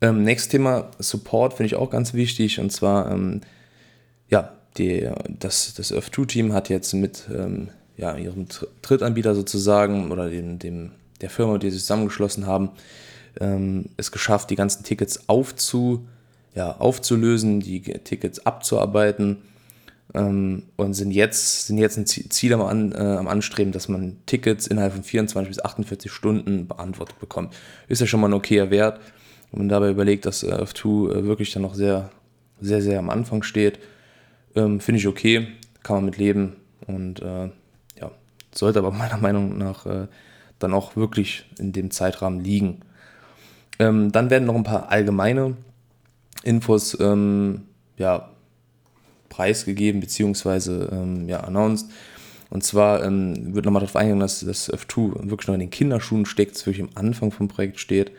Ähm, 0.00 0.24
nächstes 0.24 0.50
Thema, 0.50 0.90
Support 0.98 1.54
finde 1.54 1.66
ich 1.66 1.74
auch 1.76 1.90
ganz 1.90 2.14
wichtig 2.14 2.58
und 2.58 2.70
zwar, 2.70 3.10
ähm, 3.10 3.40
ja, 4.28 4.52
die, 4.78 5.08
das, 5.28 5.74
das 5.74 5.92
Earth2-Team 5.92 6.52
hat 6.52 6.68
jetzt 6.68 6.94
mit 6.94 7.24
ähm, 7.32 7.68
ja, 7.96 8.16
ihrem 8.16 8.46
Drittanbieter 8.80 9.34
sozusagen 9.34 10.10
oder 10.10 10.30
dem, 10.30 10.58
dem, 10.58 10.92
der 11.20 11.30
Firma, 11.30 11.58
die 11.58 11.70
sie 11.70 11.78
zusammengeschlossen 11.78 12.46
haben, 12.46 12.70
ähm, 13.40 13.86
es 13.96 14.10
geschafft, 14.10 14.50
die 14.50 14.56
ganzen 14.56 14.82
Tickets 14.82 15.28
aufzu, 15.28 16.06
ja, 16.54 16.76
aufzulösen, 16.78 17.60
die 17.60 17.80
Tickets 17.80 18.44
abzuarbeiten 18.44 19.38
ähm, 20.14 20.64
und 20.76 20.94
sind 20.94 21.10
jetzt, 21.10 21.66
sind 21.66 21.78
jetzt 21.78 21.96
ein 21.96 22.06
Ziel 22.06 22.52
am, 22.52 22.92
äh, 22.92 22.96
am 22.96 23.28
Anstreben, 23.28 23.72
dass 23.72 23.88
man 23.88 24.18
Tickets 24.26 24.66
innerhalb 24.66 24.92
von 24.92 25.02
24 25.02 25.48
bis 25.48 25.64
48 25.64 26.12
Stunden 26.12 26.68
beantwortet 26.68 27.18
bekommt. 27.18 27.54
Ist 27.88 28.00
ja 28.00 28.06
schon 28.06 28.20
mal 28.20 28.28
ein 28.28 28.34
okayer 28.34 28.70
Wert. 28.70 29.00
Wenn 29.50 29.60
man 29.60 29.68
dabei 29.68 29.90
überlegt, 29.90 30.26
dass 30.26 30.42
äh, 30.42 30.52
F2 30.52 31.10
äh, 31.10 31.24
wirklich 31.24 31.52
dann 31.52 31.62
noch 31.62 31.74
sehr, 31.74 32.10
sehr, 32.60 32.82
sehr 32.82 32.98
am 32.98 33.10
Anfang 33.10 33.42
steht, 33.42 33.78
ähm, 34.54 34.80
finde 34.80 34.98
ich 34.98 35.06
okay, 35.06 35.48
kann 35.82 35.96
man 35.96 36.04
mit 36.06 36.18
leben 36.18 36.56
und 36.86 37.22
äh, 37.22 37.50
ja, 37.98 38.10
sollte 38.54 38.80
aber 38.80 38.90
meiner 38.92 39.16
Meinung 39.16 39.56
nach 39.56 39.86
äh, 39.86 40.08
dann 40.58 40.74
auch 40.74 40.94
wirklich 40.94 41.46
in 41.58 41.72
dem 41.72 41.90
Zeitrahmen 41.90 42.40
liegen. 42.40 42.80
Ähm, 43.78 44.12
dann 44.12 44.30
werden 44.30 44.44
noch 44.44 44.54
ein 44.54 44.64
paar 44.64 44.90
allgemeine 44.90 45.56
Infos 46.44 46.98
ähm, 47.00 47.62
ja, 47.96 48.31
preisgegeben 49.32 50.00
bzw. 50.00 50.86
Ähm, 50.92 51.28
ja, 51.28 51.40
announced. 51.40 51.88
Und 52.50 52.62
zwar 52.62 53.02
ähm, 53.02 53.54
wird 53.54 53.64
nochmal 53.64 53.80
darauf 53.80 53.96
eingegangen, 53.96 54.20
dass 54.20 54.40
das 54.40 54.70
F2 54.70 55.30
wirklich 55.30 55.48
noch 55.48 55.54
in 55.54 55.60
den 55.60 55.70
Kinderschuhen 55.70 56.26
steckt, 56.26 56.54
es 56.54 56.66
wirklich 56.66 56.86
am 56.86 56.90
Anfang 56.94 57.32
vom 57.32 57.48
Projekt 57.48 57.80
steht. 57.80 58.12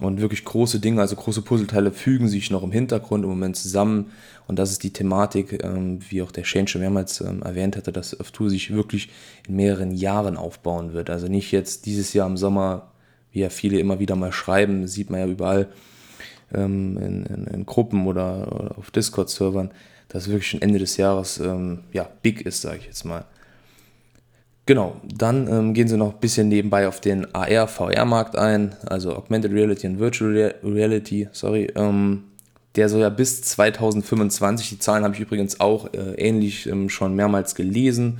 Und 0.00 0.20
wirklich 0.20 0.44
große 0.44 0.80
Dinge, 0.80 1.00
also 1.00 1.16
große 1.16 1.42
Puzzleteile 1.42 1.90
fügen 1.90 2.28
sich 2.28 2.50
noch 2.50 2.62
im 2.62 2.72
Hintergrund 2.72 3.24
im 3.24 3.30
Moment 3.30 3.56
zusammen. 3.56 4.12
Und 4.46 4.58
das 4.58 4.70
ist 4.70 4.82
die 4.82 4.92
Thematik, 4.92 5.62
ähm, 5.62 6.00
wie 6.08 6.22
auch 6.22 6.32
der 6.32 6.44
Shane 6.44 6.68
schon 6.68 6.80
mehrmals 6.80 7.20
ähm, 7.20 7.42
erwähnt 7.42 7.76
hatte, 7.76 7.92
dass 7.92 8.18
F2 8.18 8.48
sich 8.48 8.74
wirklich 8.74 9.10
in 9.46 9.56
mehreren 9.56 9.92
Jahren 9.92 10.36
aufbauen 10.36 10.92
wird. 10.92 11.10
Also 11.10 11.28
nicht 11.28 11.52
jetzt 11.52 11.86
dieses 11.86 12.12
Jahr 12.14 12.26
im 12.26 12.36
Sommer, 12.36 12.92
wie 13.32 13.40
ja 13.40 13.50
viele 13.50 13.78
immer 13.78 13.98
wieder 13.98 14.16
mal 14.16 14.32
schreiben, 14.32 14.86
sieht 14.86 15.10
man 15.10 15.20
ja 15.20 15.26
überall, 15.26 15.68
ähm, 16.54 16.96
in, 16.98 17.26
in, 17.26 17.46
in, 17.46 17.66
Gruppen 17.66 18.06
oder, 18.06 18.52
oder 18.52 18.78
auf 18.78 18.90
Discord-Servern, 18.90 19.70
dass 20.08 20.28
wirklich 20.28 20.48
schon 20.48 20.62
Ende 20.62 20.78
des 20.78 20.96
Jahres 20.96 21.38
ähm, 21.38 21.80
ja, 21.92 22.08
big 22.22 22.42
ist, 22.42 22.62
sage 22.62 22.78
ich 22.78 22.86
jetzt 22.86 23.04
mal. 23.04 23.24
Genau, 24.66 25.00
dann 25.04 25.46
ähm, 25.46 25.74
gehen 25.74 25.86
sie 25.86 25.96
noch 25.96 26.14
ein 26.14 26.20
bisschen 26.20 26.48
nebenbei 26.48 26.88
auf 26.88 27.00
den 27.00 27.32
AR-VR-Markt 27.32 28.34
ein, 28.34 28.74
also 28.84 29.14
Augmented 29.14 29.52
Reality 29.52 29.86
und 29.86 30.00
Virtual 30.00 30.54
Reality, 30.64 31.28
sorry. 31.30 31.70
Ähm, 31.76 32.24
der 32.74 32.88
soll 32.88 33.00
ja 33.00 33.08
bis 33.08 33.42
2025, 33.42 34.68
die 34.68 34.78
Zahlen 34.80 35.04
habe 35.04 35.14
ich 35.14 35.20
übrigens 35.20 35.60
auch 35.60 35.92
äh, 35.94 36.14
ähnlich 36.16 36.66
ähm, 36.66 36.88
schon 36.88 37.14
mehrmals 37.14 37.54
gelesen, 37.54 38.18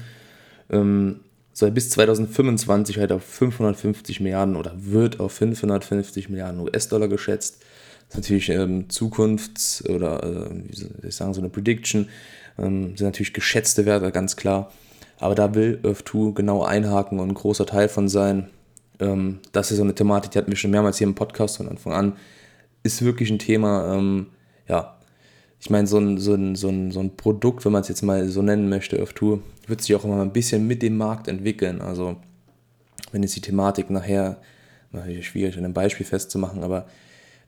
ähm, 0.70 1.20
soll 1.52 1.72
bis 1.72 1.90
2025 1.90 2.98
halt 2.98 3.12
auf 3.12 3.24
550 3.24 4.20
Milliarden 4.20 4.56
oder 4.56 4.72
wird 4.76 5.18
auf 5.20 5.32
550 5.32 6.28
Milliarden 6.28 6.60
US-Dollar 6.60 7.08
geschätzt. 7.08 7.64
Ist 8.08 8.16
natürlich 8.16 8.48
ähm, 8.50 8.88
Zukunfts- 8.88 9.88
oder, 9.88 10.22
äh, 10.22 10.50
wie 10.68 10.76
soll 10.76 10.90
ich 11.06 11.14
sagen, 11.14 11.34
so 11.34 11.40
eine 11.40 11.50
Prediction. 11.50 12.08
Ähm, 12.58 12.96
sind 12.96 13.06
natürlich 13.06 13.32
geschätzte 13.32 13.84
Werte, 13.84 14.10
ganz 14.12 14.36
klar. 14.36 14.72
Aber 15.18 15.34
da 15.34 15.54
will 15.54 15.80
Earth 15.82 16.08
2 16.08 16.32
genau 16.32 16.62
einhaken 16.62 17.18
und 17.18 17.28
ein 17.28 17.34
großer 17.34 17.66
Teil 17.66 17.88
von 17.88 18.08
sein. 18.08 18.48
Ähm, 19.00 19.40
das 19.52 19.70
ist 19.70 19.78
so 19.78 19.82
eine 19.82 19.94
Thematik, 19.94 20.30
die 20.30 20.38
hatten 20.38 20.50
wir 20.50 20.56
schon 20.56 20.70
mehrmals 20.70 20.98
hier 20.98 21.06
im 21.06 21.14
Podcast 21.14 21.56
von 21.56 21.68
Anfang 21.68 21.92
an. 21.92 22.12
Ist 22.82 23.02
wirklich 23.02 23.30
ein 23.30 23.38
Thema, 23.38 23.94
ähm, 23.94 24.26
ja, 24.68 24.96
ich 25.58 25.70
meine, 25.70 25.86
so 25.86 25.98
ein, 25.98 26.18
so, 26.18 26.34
ein, 26.34 26.54
so, 26.54 26.68
ein, 26.68 26.90
so 26.92 27.00
ein 27.00 27.16
Produkt, 27.16 27.64
wenn 27.64 27.72
man 27.72 27.82
es 27.82 27.88
jetzt 27.88 28.02
mal 28.02 28.28
so 28.28 28.42
nennen 28.42 28.68
möchte, 28.68 29.02
auf 29.02 29.12
Tour, 29.14 29.40
wird 29.66 29.82
sich 29.82 29.94
auch 29.96 30.04
immer 30.04 30.20
ein 30.22 30.32
bisschen 30.32 30.66
mit 30.66 30.82
dem 30.82 30.96
Markt 30.96 31.28
entwickeln. 31.28 31.80
Also, 31.80 32.16
wenn 33.10 33.22
jetzt 33.22 33.36
die 33.36 33.40
Thematik 33.40 33.90
nachher, 33.90 34.38
natürlich 34.92 35.26
schwierig 35.26 35.56
an 35.56 35.64
einem 35.64 35.74
Beispiel 35.74 36.06
festzumachen, 36.06 36.62
aber 36.62 36.86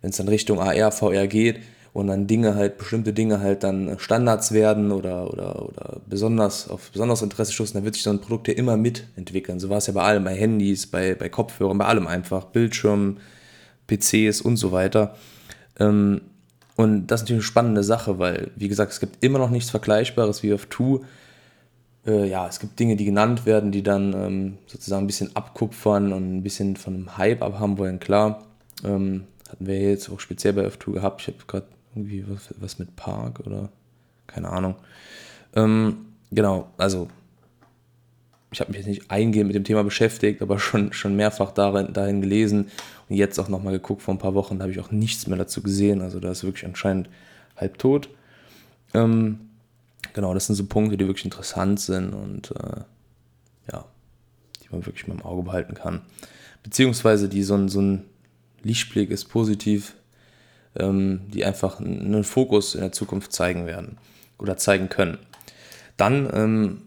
wenn 0.01 0.11
es 0.11 0.17
dann 0.17 0.29
Richtung 0.29 0.61
AR, 0.61 0.93
VR 0.93 1.27
geht 1.27 1.61
und 1.93 2.07
dann 2.07 2.27
Dinge 2.27 2.55
halt, 2.55 2.79
bestimmte 2.79 3.13
Dinge 3.13 3.41
halt 3.41 3.65
dann 3.65 3.99
Standards 3.99 4.53
werden 4.53 4.93
oder, 4.93 5.33
oder, 5.33 5.69
oder 5.69 6.01
besonders 6.07 6.69
auf 6.69 6.91
besonderes 6.91 7.23
Interesse 7.23 7.53
stoßen, 7.53 7.75
dann 7.75 7.85
wird 7.85 7.95
sich 7.95 8.05
so 8.05 8.11
ein 8.11 8.21
Produkt 8.21 8.49
ja 8.49 8.55
immer 8.55 8.77
mitentwickeln. 8.77 9.59
So 9.59 9.69
war 9.69 9.79
es 9.79 9.87
ja 9.87 9.93
bei 9.93 10.03
allem, 10.03 10.25
bei 10.25 10.35
Handys, 10.35 10.87
bei, 10.87 11.15
bei 11.15 11.29
Kopfhörern, 11.29 11.79
bei 11.79 11.87
allem 11.87 12.07
einfach, 12.07 12.45
Bildschirmen, 12.45 13.19
PCs 13.89 14.41
und 14.41 14.57
so 14.57 14.71
weiter. 14.73 15.17
Ähm, 15.81 16.21
und 16.77 17.09
das 17.09 17.21
ist 17.21 17.25
natürlich 17.25 17.41
eine 17.41 17.49
spannende 17.49 17.83
Sache, 17.83 18.21
weil, 18.21 18.53
wie 18.55 18.69
gesagt, 18.69 18.93
es 18.93 19.01
gibt 19.01 19.25
immer 19.25 19.41
noch 19.41 19.51
nichts 19.51 19.71
Vergleichbares 19.71 20.45
wie 20.45 20.53
auf 20.53 20.67
Two. 20.67 21.01
Äh, 22.07 22.29
ja, 22.29 22.47
es 22.47 22.61
gibt 22.61 22.79
Dinge, 22.79 22.95
die 22.95 23.05
genannt 23.05 23.47
werden, 23.47 23.73
die 23.73 23.83
dann 23.83 24.13
ähm, 24.13 24.59
sozusagen 24.69 25.03
ein 25.03 25.09
bisschen 25.09 25.35
abkupfern 25.35 26.13
und 26.13 26.37
ein 26.37 26.43
bisschen 26.45 26.77
von 26.77 26.95
einem 26.95 27.19
Hype 27.19 27.43
abhaben 27.43 27.79
wollen. 27.79 27.99
Klar, 27.99 28.45
ähm, 28.85 29.25
hatten 29.49 29.67
wir 29.67 29.81
jetzt 29.81 30.11
auch 30.11 30.21
speziell 30.21 30.53
bei 30.53 30.67
F2 30.67 30.93
gehabt. 30.93 31.23
Ich 31.23 31.29
habe 31.29 31.39
gerade 31.47 31.67
irgendwie 31.95 32.25
was, 32.29 32.55
was, 32.59 32.79
mit 32.79 32.97
Park 32.97 33.41
oder 33.41 33.71
keine 34.27 34.49
Ahnung. 34.51 34.77
Ähm, 35.55 36.07
genau, 36.31 36.71
also 36.77 37.09
ich 38.51 38.61
habe 38.61 38.71
mich 38.71 38.79
jetzt 38.79 38.87
nicht 38.87 39.11
eingehend 39.11 39.49
mit 39.49 39.57
dem 39.57 39.65
Thema 39.65 39.85
beschäftigt, 39.85 40.41
aber 40.43 40.59
schon, 40.59 40.93
schon 40.93 41.17
mehrfach 41.17 41.53
darin, 41.53 41.93
dahin 41.93 42.21
gelesen 42.21 42.71
und 43.09 43.17
jetzt 43.17 43.39
auch 43.39 43.49
nochmal 43.49 43.75
geguckt, 43.75 44.03
vor 44.03 44.15
ein 44.15 44.19
paar 44.19 44.35
Wochen 44.35 44.61
habe 44.61 44.71
ich 44.71 44.81
auch 44.81 44.91
nichts 44.91 45.27
mehr 45.27 45.39
dazu 45.39 45.63
gesehen. 45.63 46.01
Also 46.01 46.21
da 46.21 46.31
ist 46.31 46.45
wirklich 46.45 46.65
anscheinend 46.65 47.09
halb 47.57 47.79
tot. 47.79 48.09
Ähm, 48.95 49.41
genau, 50.15 50.33
das 50.35 50.47
sind 50.47 50.57
so 50.57 50.67
Punkte, 50.67 50.97
die 50.97 51.07
wirklich 51.07 51.25
interessant 51.25 51.81
sind 51.81 52.15
und 52.15 52.51
äh, 52.53 52.81
ja, 53.73 53.85
die 54.63 54.69
man 54.71 54.87
wirklich 54.87 55.07
mit 55.09 55.19
dem 55.19 55.27
Auge 55.27 55.43
behalten 55.43 55.75
kann. 55.75 56.03
Beziehungsweise 56.63 57.29
die 57.29 57.43
so 57.43 57.55
ein, 57.55 57.69
so 57.69 57.81
ein 57.81 58.05
Lichtblick 58.63 59.11
ist 59.11 59.27
positiv, 59.27 59.95
ähm, 60.77 61.23
die 61.29 61.45
einfach 61.45 61.81
einen 61.81 62.25
Fokus 62.25 62.75
in 62.75 62.81
der 62.81 62.93
Zukunft 62.93 63.33
zeigen 63.33 63.67
werden 63.67 63.99
oder 64.39 64.57
zeigen 64.57 64.89
können. 64.89 65.19
Dann 65.97 66.29
ähm, 66.33 66.83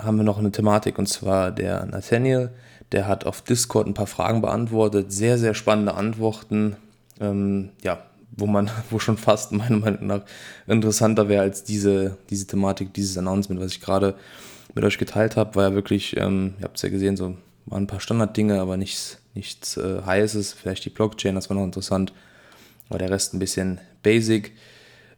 haben 0.00 0.16
wir 0.16 0.24
noch 0.24 0.38
eine 0.38 0.52
Thematik 0.52 0.98
und 0.98 1.06
zwar 1.06 1.50
der 1.50 1.86
Nathaniel, 1.86 2.50
der 2.92 3.08
hat 3.08 3.26
auf 3.26 3.42
Discord 3.42 3.86
ein 3.86 3.94
paar 3.94 4.06
Fragen 4.06 4.40
beantwortet, 4.40 5.12
sehr, 5.12 5.38
sehr 5.38 5.54
spannende 5.54 5.94
Antworten, 5.94 6.76
ähm, 7.20 7.70
ja, 7.82 7.98
wo 8.36 8.46
man, 8.46 8.70
wo 8.90 8.98
schon 8.98 9.16
fast 9.16 9.52
meiner 9.52 9.78
Meinung 9.78 10.06
nach 10.06 10.22
interessanter 10.66 11.28
wäre 11.28 11.42
als 11.42 11.64
diese, 11.64 12.16
diese 12.30 12.46
Thematik, 12.46 12.92
dieses 12.94 13.18
Announcement, 13.18 13.60
was 13.60 13.72
ich 13.72 13.80
gerade 13.80 14.14
mit 14.74 14.84
euch 14.84 14.98
geteilt 14.98 15.36
habe, 15.36 15.54
war 15.54 15.68
ja 15.70 15.74
wirklich, 15.74 16.16
ähm, 16.16 16.54
ihr 16.58 16.64
habt 16.64 16.76
es 16.76 16.82
ja 16.82 16.88
gesehen, 16.88 17.16
so 17.16 17.36
waren 17.66 17.84
ein 17.84 17.88
paar 17.88 18.00
Standarddinge, 18.00 18.60
aber 18.60 18.76
nichts, 18.76 19.18
nichts 19.34 19.76
äh, 19.76 20.02
Heißes, 20.04 20.52
vielleicht 20.52 20.84
die 20.84 20.90
Blockchain, 20.90 21.34
das 21.34 21.48
war 21.48 21.56
noch 21.56 21.64
interessant, 21.64 22.12
war 22.88 22.98
der 22.98 23.10
Rest 23.10 23.34
ein 23.34 23.38
bisschen 23.38 23.80
basic. 24.02 24.52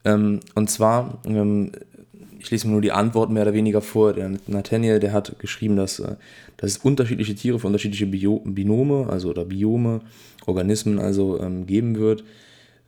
Ähm, 0.04 0.40
und 0.54 0.70
zwar 0.70 1.18
ähm, 1.26 1.72
ich 2.46 2.50
lese 2.52 2.68
mir 2.68 2.74
nur 2.74 2.80
die 2.80 2.92
Antworten 2.92 3.32
mehr 3.32 3.42
oder 3.42 3.54
weniger 3.54 3.80
vor. 3.80 4.12
Der 4.12 4.30
Nathaniel, 4.46 5.00
der 5.00 5.12
hat 5.12 5.38
geschrieben, 5.40 5.76
dass, 5.76 5.98
äh, 5.98 6.14
dass 6.56 6.70
es 6.70 6.78
unterschiedliche 6.78 7.34
Tiere 7.34 7.58
für 7.58 7.66
unterschiedliche 7.66 8.06
Bio 8.06 8.40
Binome, 8.44 9.08
also 9.10 9.30
oder 9.30 9.44
Biome, 9.44 10.00
Organismen 10.46 11.00
also 11.00 11.40
ähm, 11.40 11.66
geben 11.66 11.96
wird. 11.96 12.24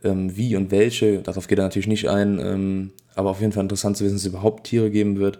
Ähm, 0.01 0.35
wie 0.37 0.55
und 0.55 0.71
welche, 0.71 1.19
darauf 1.19 1.47
geht 1.47 1.59
er 1.59 1.65
natürlich 1.65 1.87
nicht 1.87 2.07
ein, 2.07 2.39
ähm, 2.39 2.91
aber 3.15 3.31
auf 3.31 3.41
jeden 3.41 3.51
Fall 3.51 3.63
interessant 3.63 3.97
zu 3.97 4.05
wissen, 4.05 4.15
dass 4.15 4.21
es 4.21 4.29
überhaupt 4.29 4.65
Tiere 4.65 4.89
geben 4.91 5.19
wird. 5.19 5.39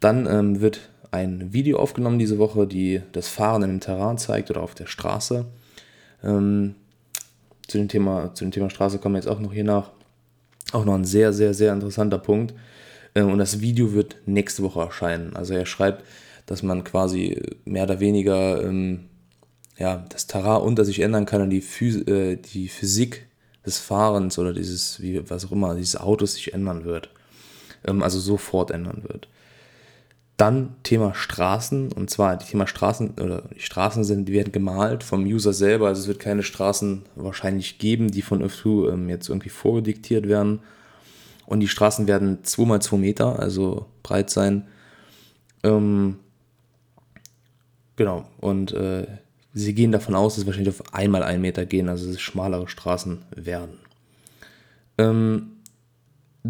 Dann 0.00 0.26
ähm, 0.26 0.60
wird 0.62 0.88
ein 1.10 1.52
Video 1.52 1.78
aufgenommen 1.78 2.18
diese 2.18 2.38
Woche, 2.38 2.66
die 2.66 3.02
das 3.12 3.28
Fahren 3.28 3.62
in 3.62 3.70
dem 3.70 3.80
Terrain 3.80 4.18
zeigt 4.18 4.50
oder 4.50 4.62
auf 4.62 4.74
der 4.74 4.86
Straße. 4.86 5.46
Ähm, 6.22 6.74
zu, 7.66 7.78
dem 7.78 7.88
Thema, 7.88 8.34
zu 8.34 8.44
dem 8.44 8.50
Thema 8.50 8.70
Straße 8.70 8.98
kommen 8.98 9.14
wir 9.14 9.20
jetzt 9.20 9.28
auch 9.28 9.40
noch 9.40 9.52
hier 9.52 9.64
nach. 9.64 9.90
Auch 10.72 10.84
noch 10.84 10.94
ein 10.94 11.04
sehr, 11.04 11.32
sehr, 11.32 11.54
sehr 11.54 11.72
interessanter 11.72 12.18
Punkt. 12.18 12.54
Ähm, 13.14 13.30
und 13.30 13.38
das 13.38 13.60
Video 13.60 13.92
wird 13.92 14.16
nächste 14.26 14.62
Woche 14.62 14.80
erscheinen. 14.80 15.34
Also 15.36 15.54
er 15.54 15.66
schreibt, 15.66 16.04
dass 16.46 16.62
man 16.62 16.84
quasi 16.84 17.40
mehr 17.64 17.84
oder 17.84 18.00
weniger 18.00 18.62
ähm, 18.62 19.08
ja, 19.78 20.04
das 20.08 20.26
Terrain 20.26 20.62
unter 20.62 20.84
sich 20.84 21.00
ändern 21.00 21.26
kann 21.26 21.42
und 21.42 21.50
die, 21.50 21.60
Phys 21.60 21.96
äh, 22.06 22.36
die 22.36 22.68
Physik 22.68 23.26
des 23.64 23.78
Fahrens 23.78 24.38
oder 24.38 24.52
dieses, 24.52 25.00
wie, 25.00 25.28
was 25.30 25.46
auch 25.46 25.52
immer, 25.52 25.74
dieses 25.74 25.96
Autos 25.96 26.34
sich 26.34 26.52
ändern 26.52 26.84
wird. 26.84 27.10
Ähm, 27.86 28.02
also 28.02 28.18
sofort 28.18 28.70
ändern 28.70 29.04
wird. 29.06 29.28
Dann 30.38 30.76
Thema 30.84 31.14
Straßen, 31.14 31.92
und 31.92 32.08
zwar 32.08 32.36
die 32.36 32.46
Thema 32.46 32.66
Straßen, 32.66 33.10
oder 33.20 33.42
die 33.54 33.60
Straßen 33.60 34.04
sind, 34.04 34.26
die 34.26 34.32
werden 34.32 34.52
gemalt 34.52 35.04
vom 35.04 35.24
User 35.24 35.52
selber, 35.52 35.88
also 35.88 36.00
es 36.00 36.08
wird 36.08 36.20
keine 36.20 36.42
Straßen 36.42 37.02
wahrscheinlich 37.16 37.78
geben, 37.78 38.10
die 38.10 38.22
von 38.22 38.42
F2 38.42 38.92
ähm, 38.92 39.08
jetzt 39.10 39.28
irgendwie 39.28 39.50
vorgediktiert 39.50 40.28
werden, 40.28 40.60
und 41.48 41.60
die 41.60 41.68
Straßen 41.68 42.06
werden 42.06 42.44
2 42.44 42.64
mal 42.66 42.82
2 42.82 42.98
Meter, 42.98 43.38
also 43.38 43.86
breit 44.02 44.28
sein. 44.28 44.68
Ähm, 45.62 46.18
genau. 47.96 48.26
Und 48.38 48.72
äh, 48.72 49.06
sie 49.54 49.74
gehen 49.74 49.90
davon 49.90 50.14
aus, 50.14 50.34
dass 50.34 50.42
es 50.42 50.46
wahrscheinlich 50.46 50.78
auf 50.78 50.92
einmal 50.92 51.22
1 51.22 51.40
Meter 51.40 51.64
gehen, 51.64 51.88
also 51.88 52.06
dass 52.06 52.16
es 52.16 52.20
schmalere 52.20 52.68
Straßen 52.68 53.22
werden. 53.34 53.78
Ähm, 54.98 55.52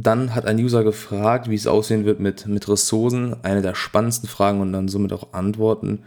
dann 0.03 0.35
hat 0.35 0.47
ein 0.47 0.59
User 0.59 0.85
gefragt, 0.85 1.49
wie 1.49 1.55
es 1.55 1.67
aussehen 1.67 2.05
wird 2.05 2.21
mit, 2.21 2.47
mit 2.47 2.69
Ressourcen. 2.69 3.37
Eine 3.43 3.63
der 3.63 3.75
spannendsten 3.75 4.29
Fragen 4.29 4.61
und 4.61 4.73
dann 4.73 4.89
somit 4.89 5.13
auch 5.13 5.33
Antworten. 5.33 6.05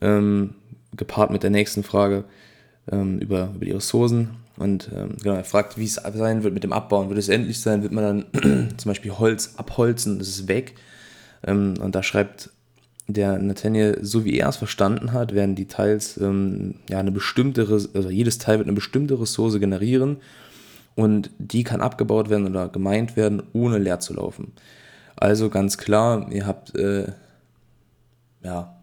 Ähm, 0.00 0.54
gepaart 0.96 1.30
mit 1.30 1.42
der 1.42 1.50
nächsten 1.50 1.82
Frage 1.82 2.24
ähm, 2.90 3.18
über, 3.18 3.50
über 3.54 3.64
die 3.64 3.72
Ressourcen. 3.72 4.30
Und 4.56 4.90
ähm, 4.94 5.16
genau, 5.22 5.34
er 5.34 5.44
fragt, 5.44 5.78
wie 5.78 5.84
es 5.84 5.94
sein 5.94 6.44
wird 6.44 6.54
mit 6.54 6.64
dem 6.64 6.72
Abbauen. 6.72 7.08
Wird 7.08 7.18
es 7.18 7.28
endlich 7.28 7.60
sein? 7.60 7.82
Wird 7.82 7.92
man 7.92 8.26
dann 8.32 8.68
zum 8.76 8.90
Beispiel 8.90 9.12
Holz 9.12 9.54
abholzen, 9.56 10.18
das 10.18 10.28
ist 10.28 10.48
weg? 10.48 10.74
Ähm, 11.44 11.74
und 11.80 11.94
da 11.94 12.02
schreibt 12.02 12.50
der 13.08 13.38
Nathaniel, 13.38 13.98
so 14.02 14.24
wie 14.24 14.36
er 14.38 14.48
es 14.48 14.56
verstanden 14.56 15.12
hat, 15.12 15.34
werden 15.34 15.56
die 15.56 15.66
Teils 15.66 16.18
ähm, 16.18 16.76
ja 16.88 16.98
eine 16.98 17.10
bestimmte, 17.10 17.62
also 17.62 18.10
jedes 18.10 18.38
Teil 18.38 18.58
wird 18.58 18.68
eine 18.68 18.74
bestimmte 18.74 19.20
Ressource 19.20 19.58
generieren 19.58 20.18
und 20.94 21.30
die 21.38 21.64
kann 21.64 21.80
abgebaut 21.80 22.30
werden 22.30 22.46
oder 22.46 22.68
gemeint 22.68 23.16
werden, 23.16 23.42
ohne 23.52 23.78
leer 23.78 24.00
zu 24.00 24.14
laufen. 24.14 24.52
Also 25.16 25.50
ganz 25.50 25.78
klar, 25.78 26.30
ihr 26.30 26.46
habt 26.46 26.74
äh, 26.76 27.12
ja, 28.42 28.76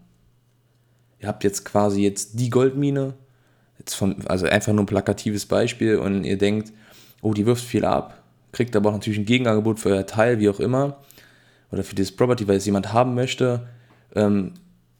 ihr 1.18 1.28
habt 1.28 1.44
jetzt 1.44 1.64
quasi 1.64 2.02
jetzt 2.02 2.40
die 2.40 2.50
Goldmine 2.50 3.14
Jetzt 3.80 3.94
von, 3.94 4.16
also 4.26 4.44
einfach 4.44 4.74
nur 4.74 4.82
ein 4.82 4.86
plakatives 4.86 5.46
Beispiel 5.46 5.96
und 5.96 6.24
ihr 6.24 6.36
denkt, 6.36 6.70
oh, 7.22 7.32
die 7.32 7.46
wirft 7.46 7.64
viel 7.64 7.86
ab, 7.86 8.22
kriegt 8.52 8.76
aber 8.76 8.90
auch 8.90 8.94
natürlich 8.94 9.18
ein 9.18 9.24
Gegenangebot 9.24 9.80
für 9.80 9.88
euer 9.88 10.04
Teil, 10.04 10.38
wie 10.38 10.50
auch 10.50 10.60
immer, 10.60 10.98
oder 11.72 11.82
für 11.82 11.94
dieses 11.94 12.14
Property, 12.14 12.46
weil 12.46 12.58
es 12.58 12.66
jemand 12.66 12.92
haben 12.92 13.14
möchte, 13.14 13.68
ähm, 14.14 14.52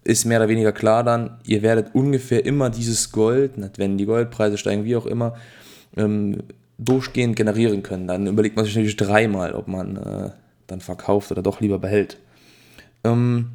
ist 0.02 0.24
mehr 0.24 0.38
oder 0.38 0.48
weniger 0.48 0.72
klar 0.72 1.04
dann, 1.04 1.38
ihr 1.44 1.60
werdet 1.60 1.94
ungefähr 1.94 2.46
immer 2.46 2.70
dieses 2.70 3.12
Gold, 3.12 3.52
wenn 3.76 3.98
die 3.98 4.06
Goldpreise 4.06 4.56
steigen, 4.56 4.84
wie 4.84 4.96
auch 4.96 5.04
immer, 5.04 5.34
ähm, 5.98 6.38
durchgehend 6.84 7.36
generieren 7.36 7.82
können. 7.82 8.08
Dann 8.08 8.26
überlegt 8.26 8.56
man 8.56 8.64
sich 8.64 8.74
natürlich 8.74 8.96
dreimal, 8.96 9.54
ob 9.54 9.68
man 9.68 9.96
äh, 9.96 10.30
dann 10.66 10.80
verkauft 10.80 11.30
oder 11.30 11.42
doch 11.42 11.60
lieber 11.60 11.78
behält. 11.78 12.18
Ähm, 13.04 13.50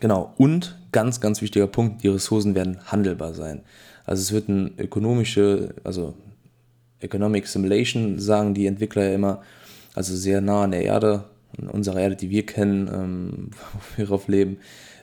genau, 0.00 0.34
und 0.36 0.78
ganz, 0.92 1.20
ganz 1.20 1.42
wichtiger 1.42 1.66
Punkt, 1.66 2.02
die 2.02 2.08
Ressourcen 2.08 2.54
werden 2.54 2.78
handelbar 2.86 3.34
sein. 3.34 3.62
Also 4.04 4.20
es 4.20 4.32
wird 4.32 4.48
eine 4.48 4.70
ökonomische, 4.78 5.74
also 5.84 6.14
Economic 7.00 7.46
Simulation, 7.46 8.18
sagen 8.18 8.54
die 8.54 8.66
Entwickler 8.66 9.04
ja 9.04 9.14
immer, 9.14 9.42
also 9.94 10.14
sehr 10.14 10.40
nah 10.40 10.64
an 10.64 10.72
der 10.72 10.82
Erde, 10.82 11.24
an 11.58 11.68
unserer 11.68 12.00
Erde, 12.00 12.16
die 12.16 12.30
wir 12.30 12.44
kennen, 12.44 12.90
ähm, 12.92 13.50
wo 13.72 13.80
wir 13.96 14.06
drauf 14.06 14.28
leben. 14.28 14.58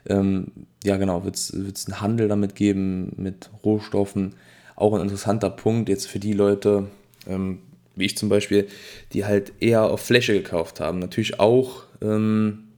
Ähm, 0.08 0.48
ja, 0.84 0.98
genau, 0.98 1.24
wird 1.24 1.36
es 1.36 1.54
einen 1.54 2.02
Handel 2.02 2.28
damit 2.28 2.56
geben, 2.56 3.14
mit 3.18 3.50
Rohstoffen. 3.64 4.36
Auch 4.76 4.94
ein 4.94 5.02
interessanter 5.02 5.50
Punkt 5.50 5.90
jetzt 5.90 6.08
für 6.08 6.20
die 6.20 6.34
Leute, 6.34 6.88
ähm, 7.28 7.60
wie 7.96 8.06
ich 8.06 8.18
zum 8.18 8.30
Beispiel, 8.30 8.68
die 9.14 9.26
halt 9.26 9.54
eher 9.60 9.84
auf 9.84 10.02
Fläche 10.02 10.34
gekauft 10.34 10.80
haben. 10.80 11.00
Natürlich 11.00 11.40
auch, 11.40 11.84
ähm, 12.02 12.70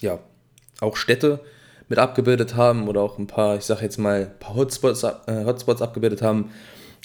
ja, 0.00 0.18
auch 0.80 0.96
Städte, 0.96 1.40
mit 1.88 1.98
abgebildet 1.98 2.56
haben 2.56 2.88
oder 2.88 3.00
auch 3.02 3.18
ein 3.18 3.26
paar, 3.26 3.56
ich 3.56 3.64
sag 3.64 3.80
jetzt 3.80 3.98
mal, 3.98 4.26
paar 4.40 4.56
Hotspots, 4.56 5.04
äh, 5.04 5.44
Hotspots 5.44 5.82
abgebildet 5.82 6.22
haben, 6.22 6.50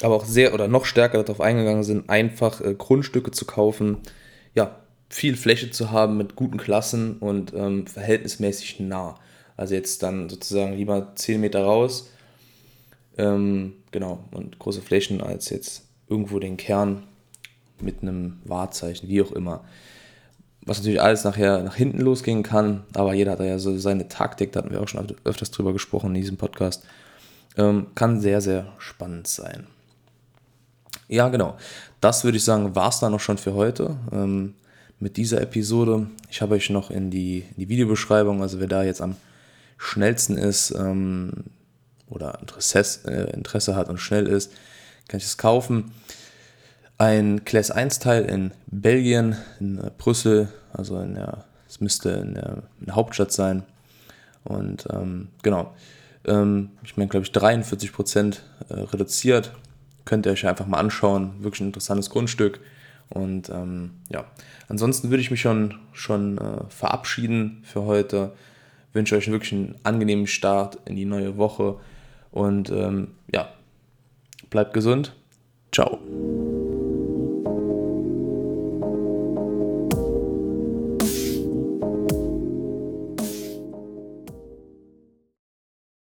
aber 0.02 0.16
auch 0.16 0.26
sehr 0.26 0.54
oder 0.54 0.68
noch 0.68 0.86
stärker 0.86 1.24
darauf 1.24 1.42
eingegangen 1.42 1.84
sind, 1.84 2.10
einfach 2.10 2.62
äh, 2.62 2.74
Grundstücke 2.74 3.32
zu 3.32 3.46
kaufen, 3.46 3.98
ja, 4.56 4.78
viel 5.10 5.36
Fläche 5.36 5.70
zu 5.72 5.92
haben 5.92 6.18
mit 6.18 6.36
guten 6.36 6.58
Klassen 6.58 7.18
und 7.18 7.54
ähm, 7.54 7.86
verhältnismäßig 7.86 8.80
nah. 8.80 9.20
Also 9.58 9.76
jetzt 9.76 10.02
dann 10.04 10.30
sozusagen 10.30 10.74
lieber 10.74 11.14
10 11.16 11.42
Meter 11.42 11.64
raus 11.64 12.10
Ähm, 13.18 13.74
genau, 13.92 14.24
und 14.32 14.58
große 14.58 14.82
Flächen 14.82 15.22
als 15.22 15.50
jetzt 15.50 15.91
irgendwo 16.12 16.40
den 16.40 16.58
Kern 16.58 17.04
mit 17.80 18.02
einem 18.02 18.40
Wahrzeichen, 18.44 19.10
wie 19.10 19.22
auch 19.22 19.32
immer. 19.32 19.64
Was 20.64 20.78
natürlich 20.78 21.02
alles 21.02 21.24
nachher 21.24 21.64
nach 21.64 21.76
hinten 21.76 22.02
losgehen 22.02 22.44
kann, 22.44 22.84
aber 22.94 23.16
jeder 23.16 23.32
hat 23.32 23.40
ja 23.40 23.58
so 23.58 23.76
seine 23.78 24.08
Taktik, 24.10 24.52
da 24.52 24.60
hatten 24.60 24.72
wir 24.72 24.82
auch 24.82 24.88
schon 24.88 25.16
öfters 25.24 25.50
drüber 25.50 25.74
gesprochen 25.74 26.14
in 26.14 26.22
diesem 26.22 26.38
Podcast. 26.38 26.84
Ähm, 27.58 27.88
kann 27.96 28.22
sehr, 28.22 28.42
sehr 28.42 28.68
spannend 28.78 29.28
sein. 29.28 29.66
Ja, 31.08 31.30
genau. 31.30 31.58
Das 32.00 32.24
würde 32.24 32.38
ich 32.38 32.44
sagen, 32.44 32.76
war 32.76 32.90
es 32.90 33.00
dann 33.00 33.14
auch 33.14 33.20
schon 33.20 33.38
für 33.38 33.54
heute 33.54 33.98
ähm, 34.12 34.54
mit 35.00 35.18
dieser 35.18 35.42
Episode. 35.42 36.08
Ich 36.30 36.42
habe 36.42 36.56
euch 36.56 36.70
noch 36.70 36.92
in 36.92 37.10
die, 37.10 37.40
in 37.40 37.56
die 37.58 37.70
Videobeschreibung, 37.70 38.42
also 38.42 38.60
wer 38.60 38.68
da 38.68 38.84
jetzt 38.84 39.02
am 39.02 39.16
schnellsten 39.78 40.38
ist 40.38 40.72
ähm, 40.78 41.32
oder 42.08 42.40
Interesse, 42.40 43.12
äh, 43.12 43.34
Interesse 43.34 43.76
hat 43.76 43.90
und 43.90 43.98
schnell 43.98 44.28
ist, 44.28 44.54
kann 45.12 45.20
ich 45.20 45.26
es 45.26 45.38
kaufen 45.38 45.92
ein 47.02 47.46
Class 47.46 47.72
1 47.72 47.98
Teil 47.98 48.26
in 48.26 48.52
Belgien, 48.68 49.36
in 49.60 49.82
Brüssel, 49.98 50.50
also 50.72 51.00
in 51.00 51.16
der, 51.16 51.46
es 51.68 51.82
müsste 51.82 52.12
in 52.12 52.36
der, 52.36 52.62
in 52.80 52.86
der, 52.86 52.96
Hauptstadt 52.96 53.32
sein. 53.32 53.64
Und 54.44 54.88
ähm, 54.94 55.30
genau, 55.42 55.74
ähm, 56.26 56.70
ich 56.84 56.98
meine, 56.98 57.10
glaube 57.10 57.26
ich, 57.26 57.32
43 57.32 57.92
Prozent 57.92 58.44
äh, 58.70 58.82
reduziert. 58.82 59.52
Könnt 60.06 60.28
ihr 60.28 60.32
euch 60.32 60.46
einfach 60.46 60.68
mal 60.68 60.78
anschauen. 60.78 61.32
Wirklich 61.40 61.62
ein 61.62 61.68
interessantes 61.68 62.12
Grundstück. 62.12 62.60
Und 63.10 63.50
ähm, 63.50 63.96
ja, 64.10 64.26
ansonsten 64.68 65.10
würde 65.10 65.22
ich 65.22 65.32
mich 65.32 65.42
schon, 65.42 65.80
schon 65.94 66.38
äh, 66.38 66.70
verabschieden 66.70 67.64
für 67.64 67.82
heute. 67.82 68.34
Wünsche 68.94 69.16
euch 69.16 69.32
wirklich 69.32 69.54
einen 69.54 69.76
angenehmen 69.82 70.28
Start 70.28 70.78
in 70.86 70.96
die 70.96 71.06
neue 71.06 71.36
Woche. 71.38 71.78
Und 72.32 72.70
ähm, 72.70 73.16
ja, 73.34 73.50
bleibt 74.52 74.74
gesund. 74.76 75.16
Ciao. 75.72 75.98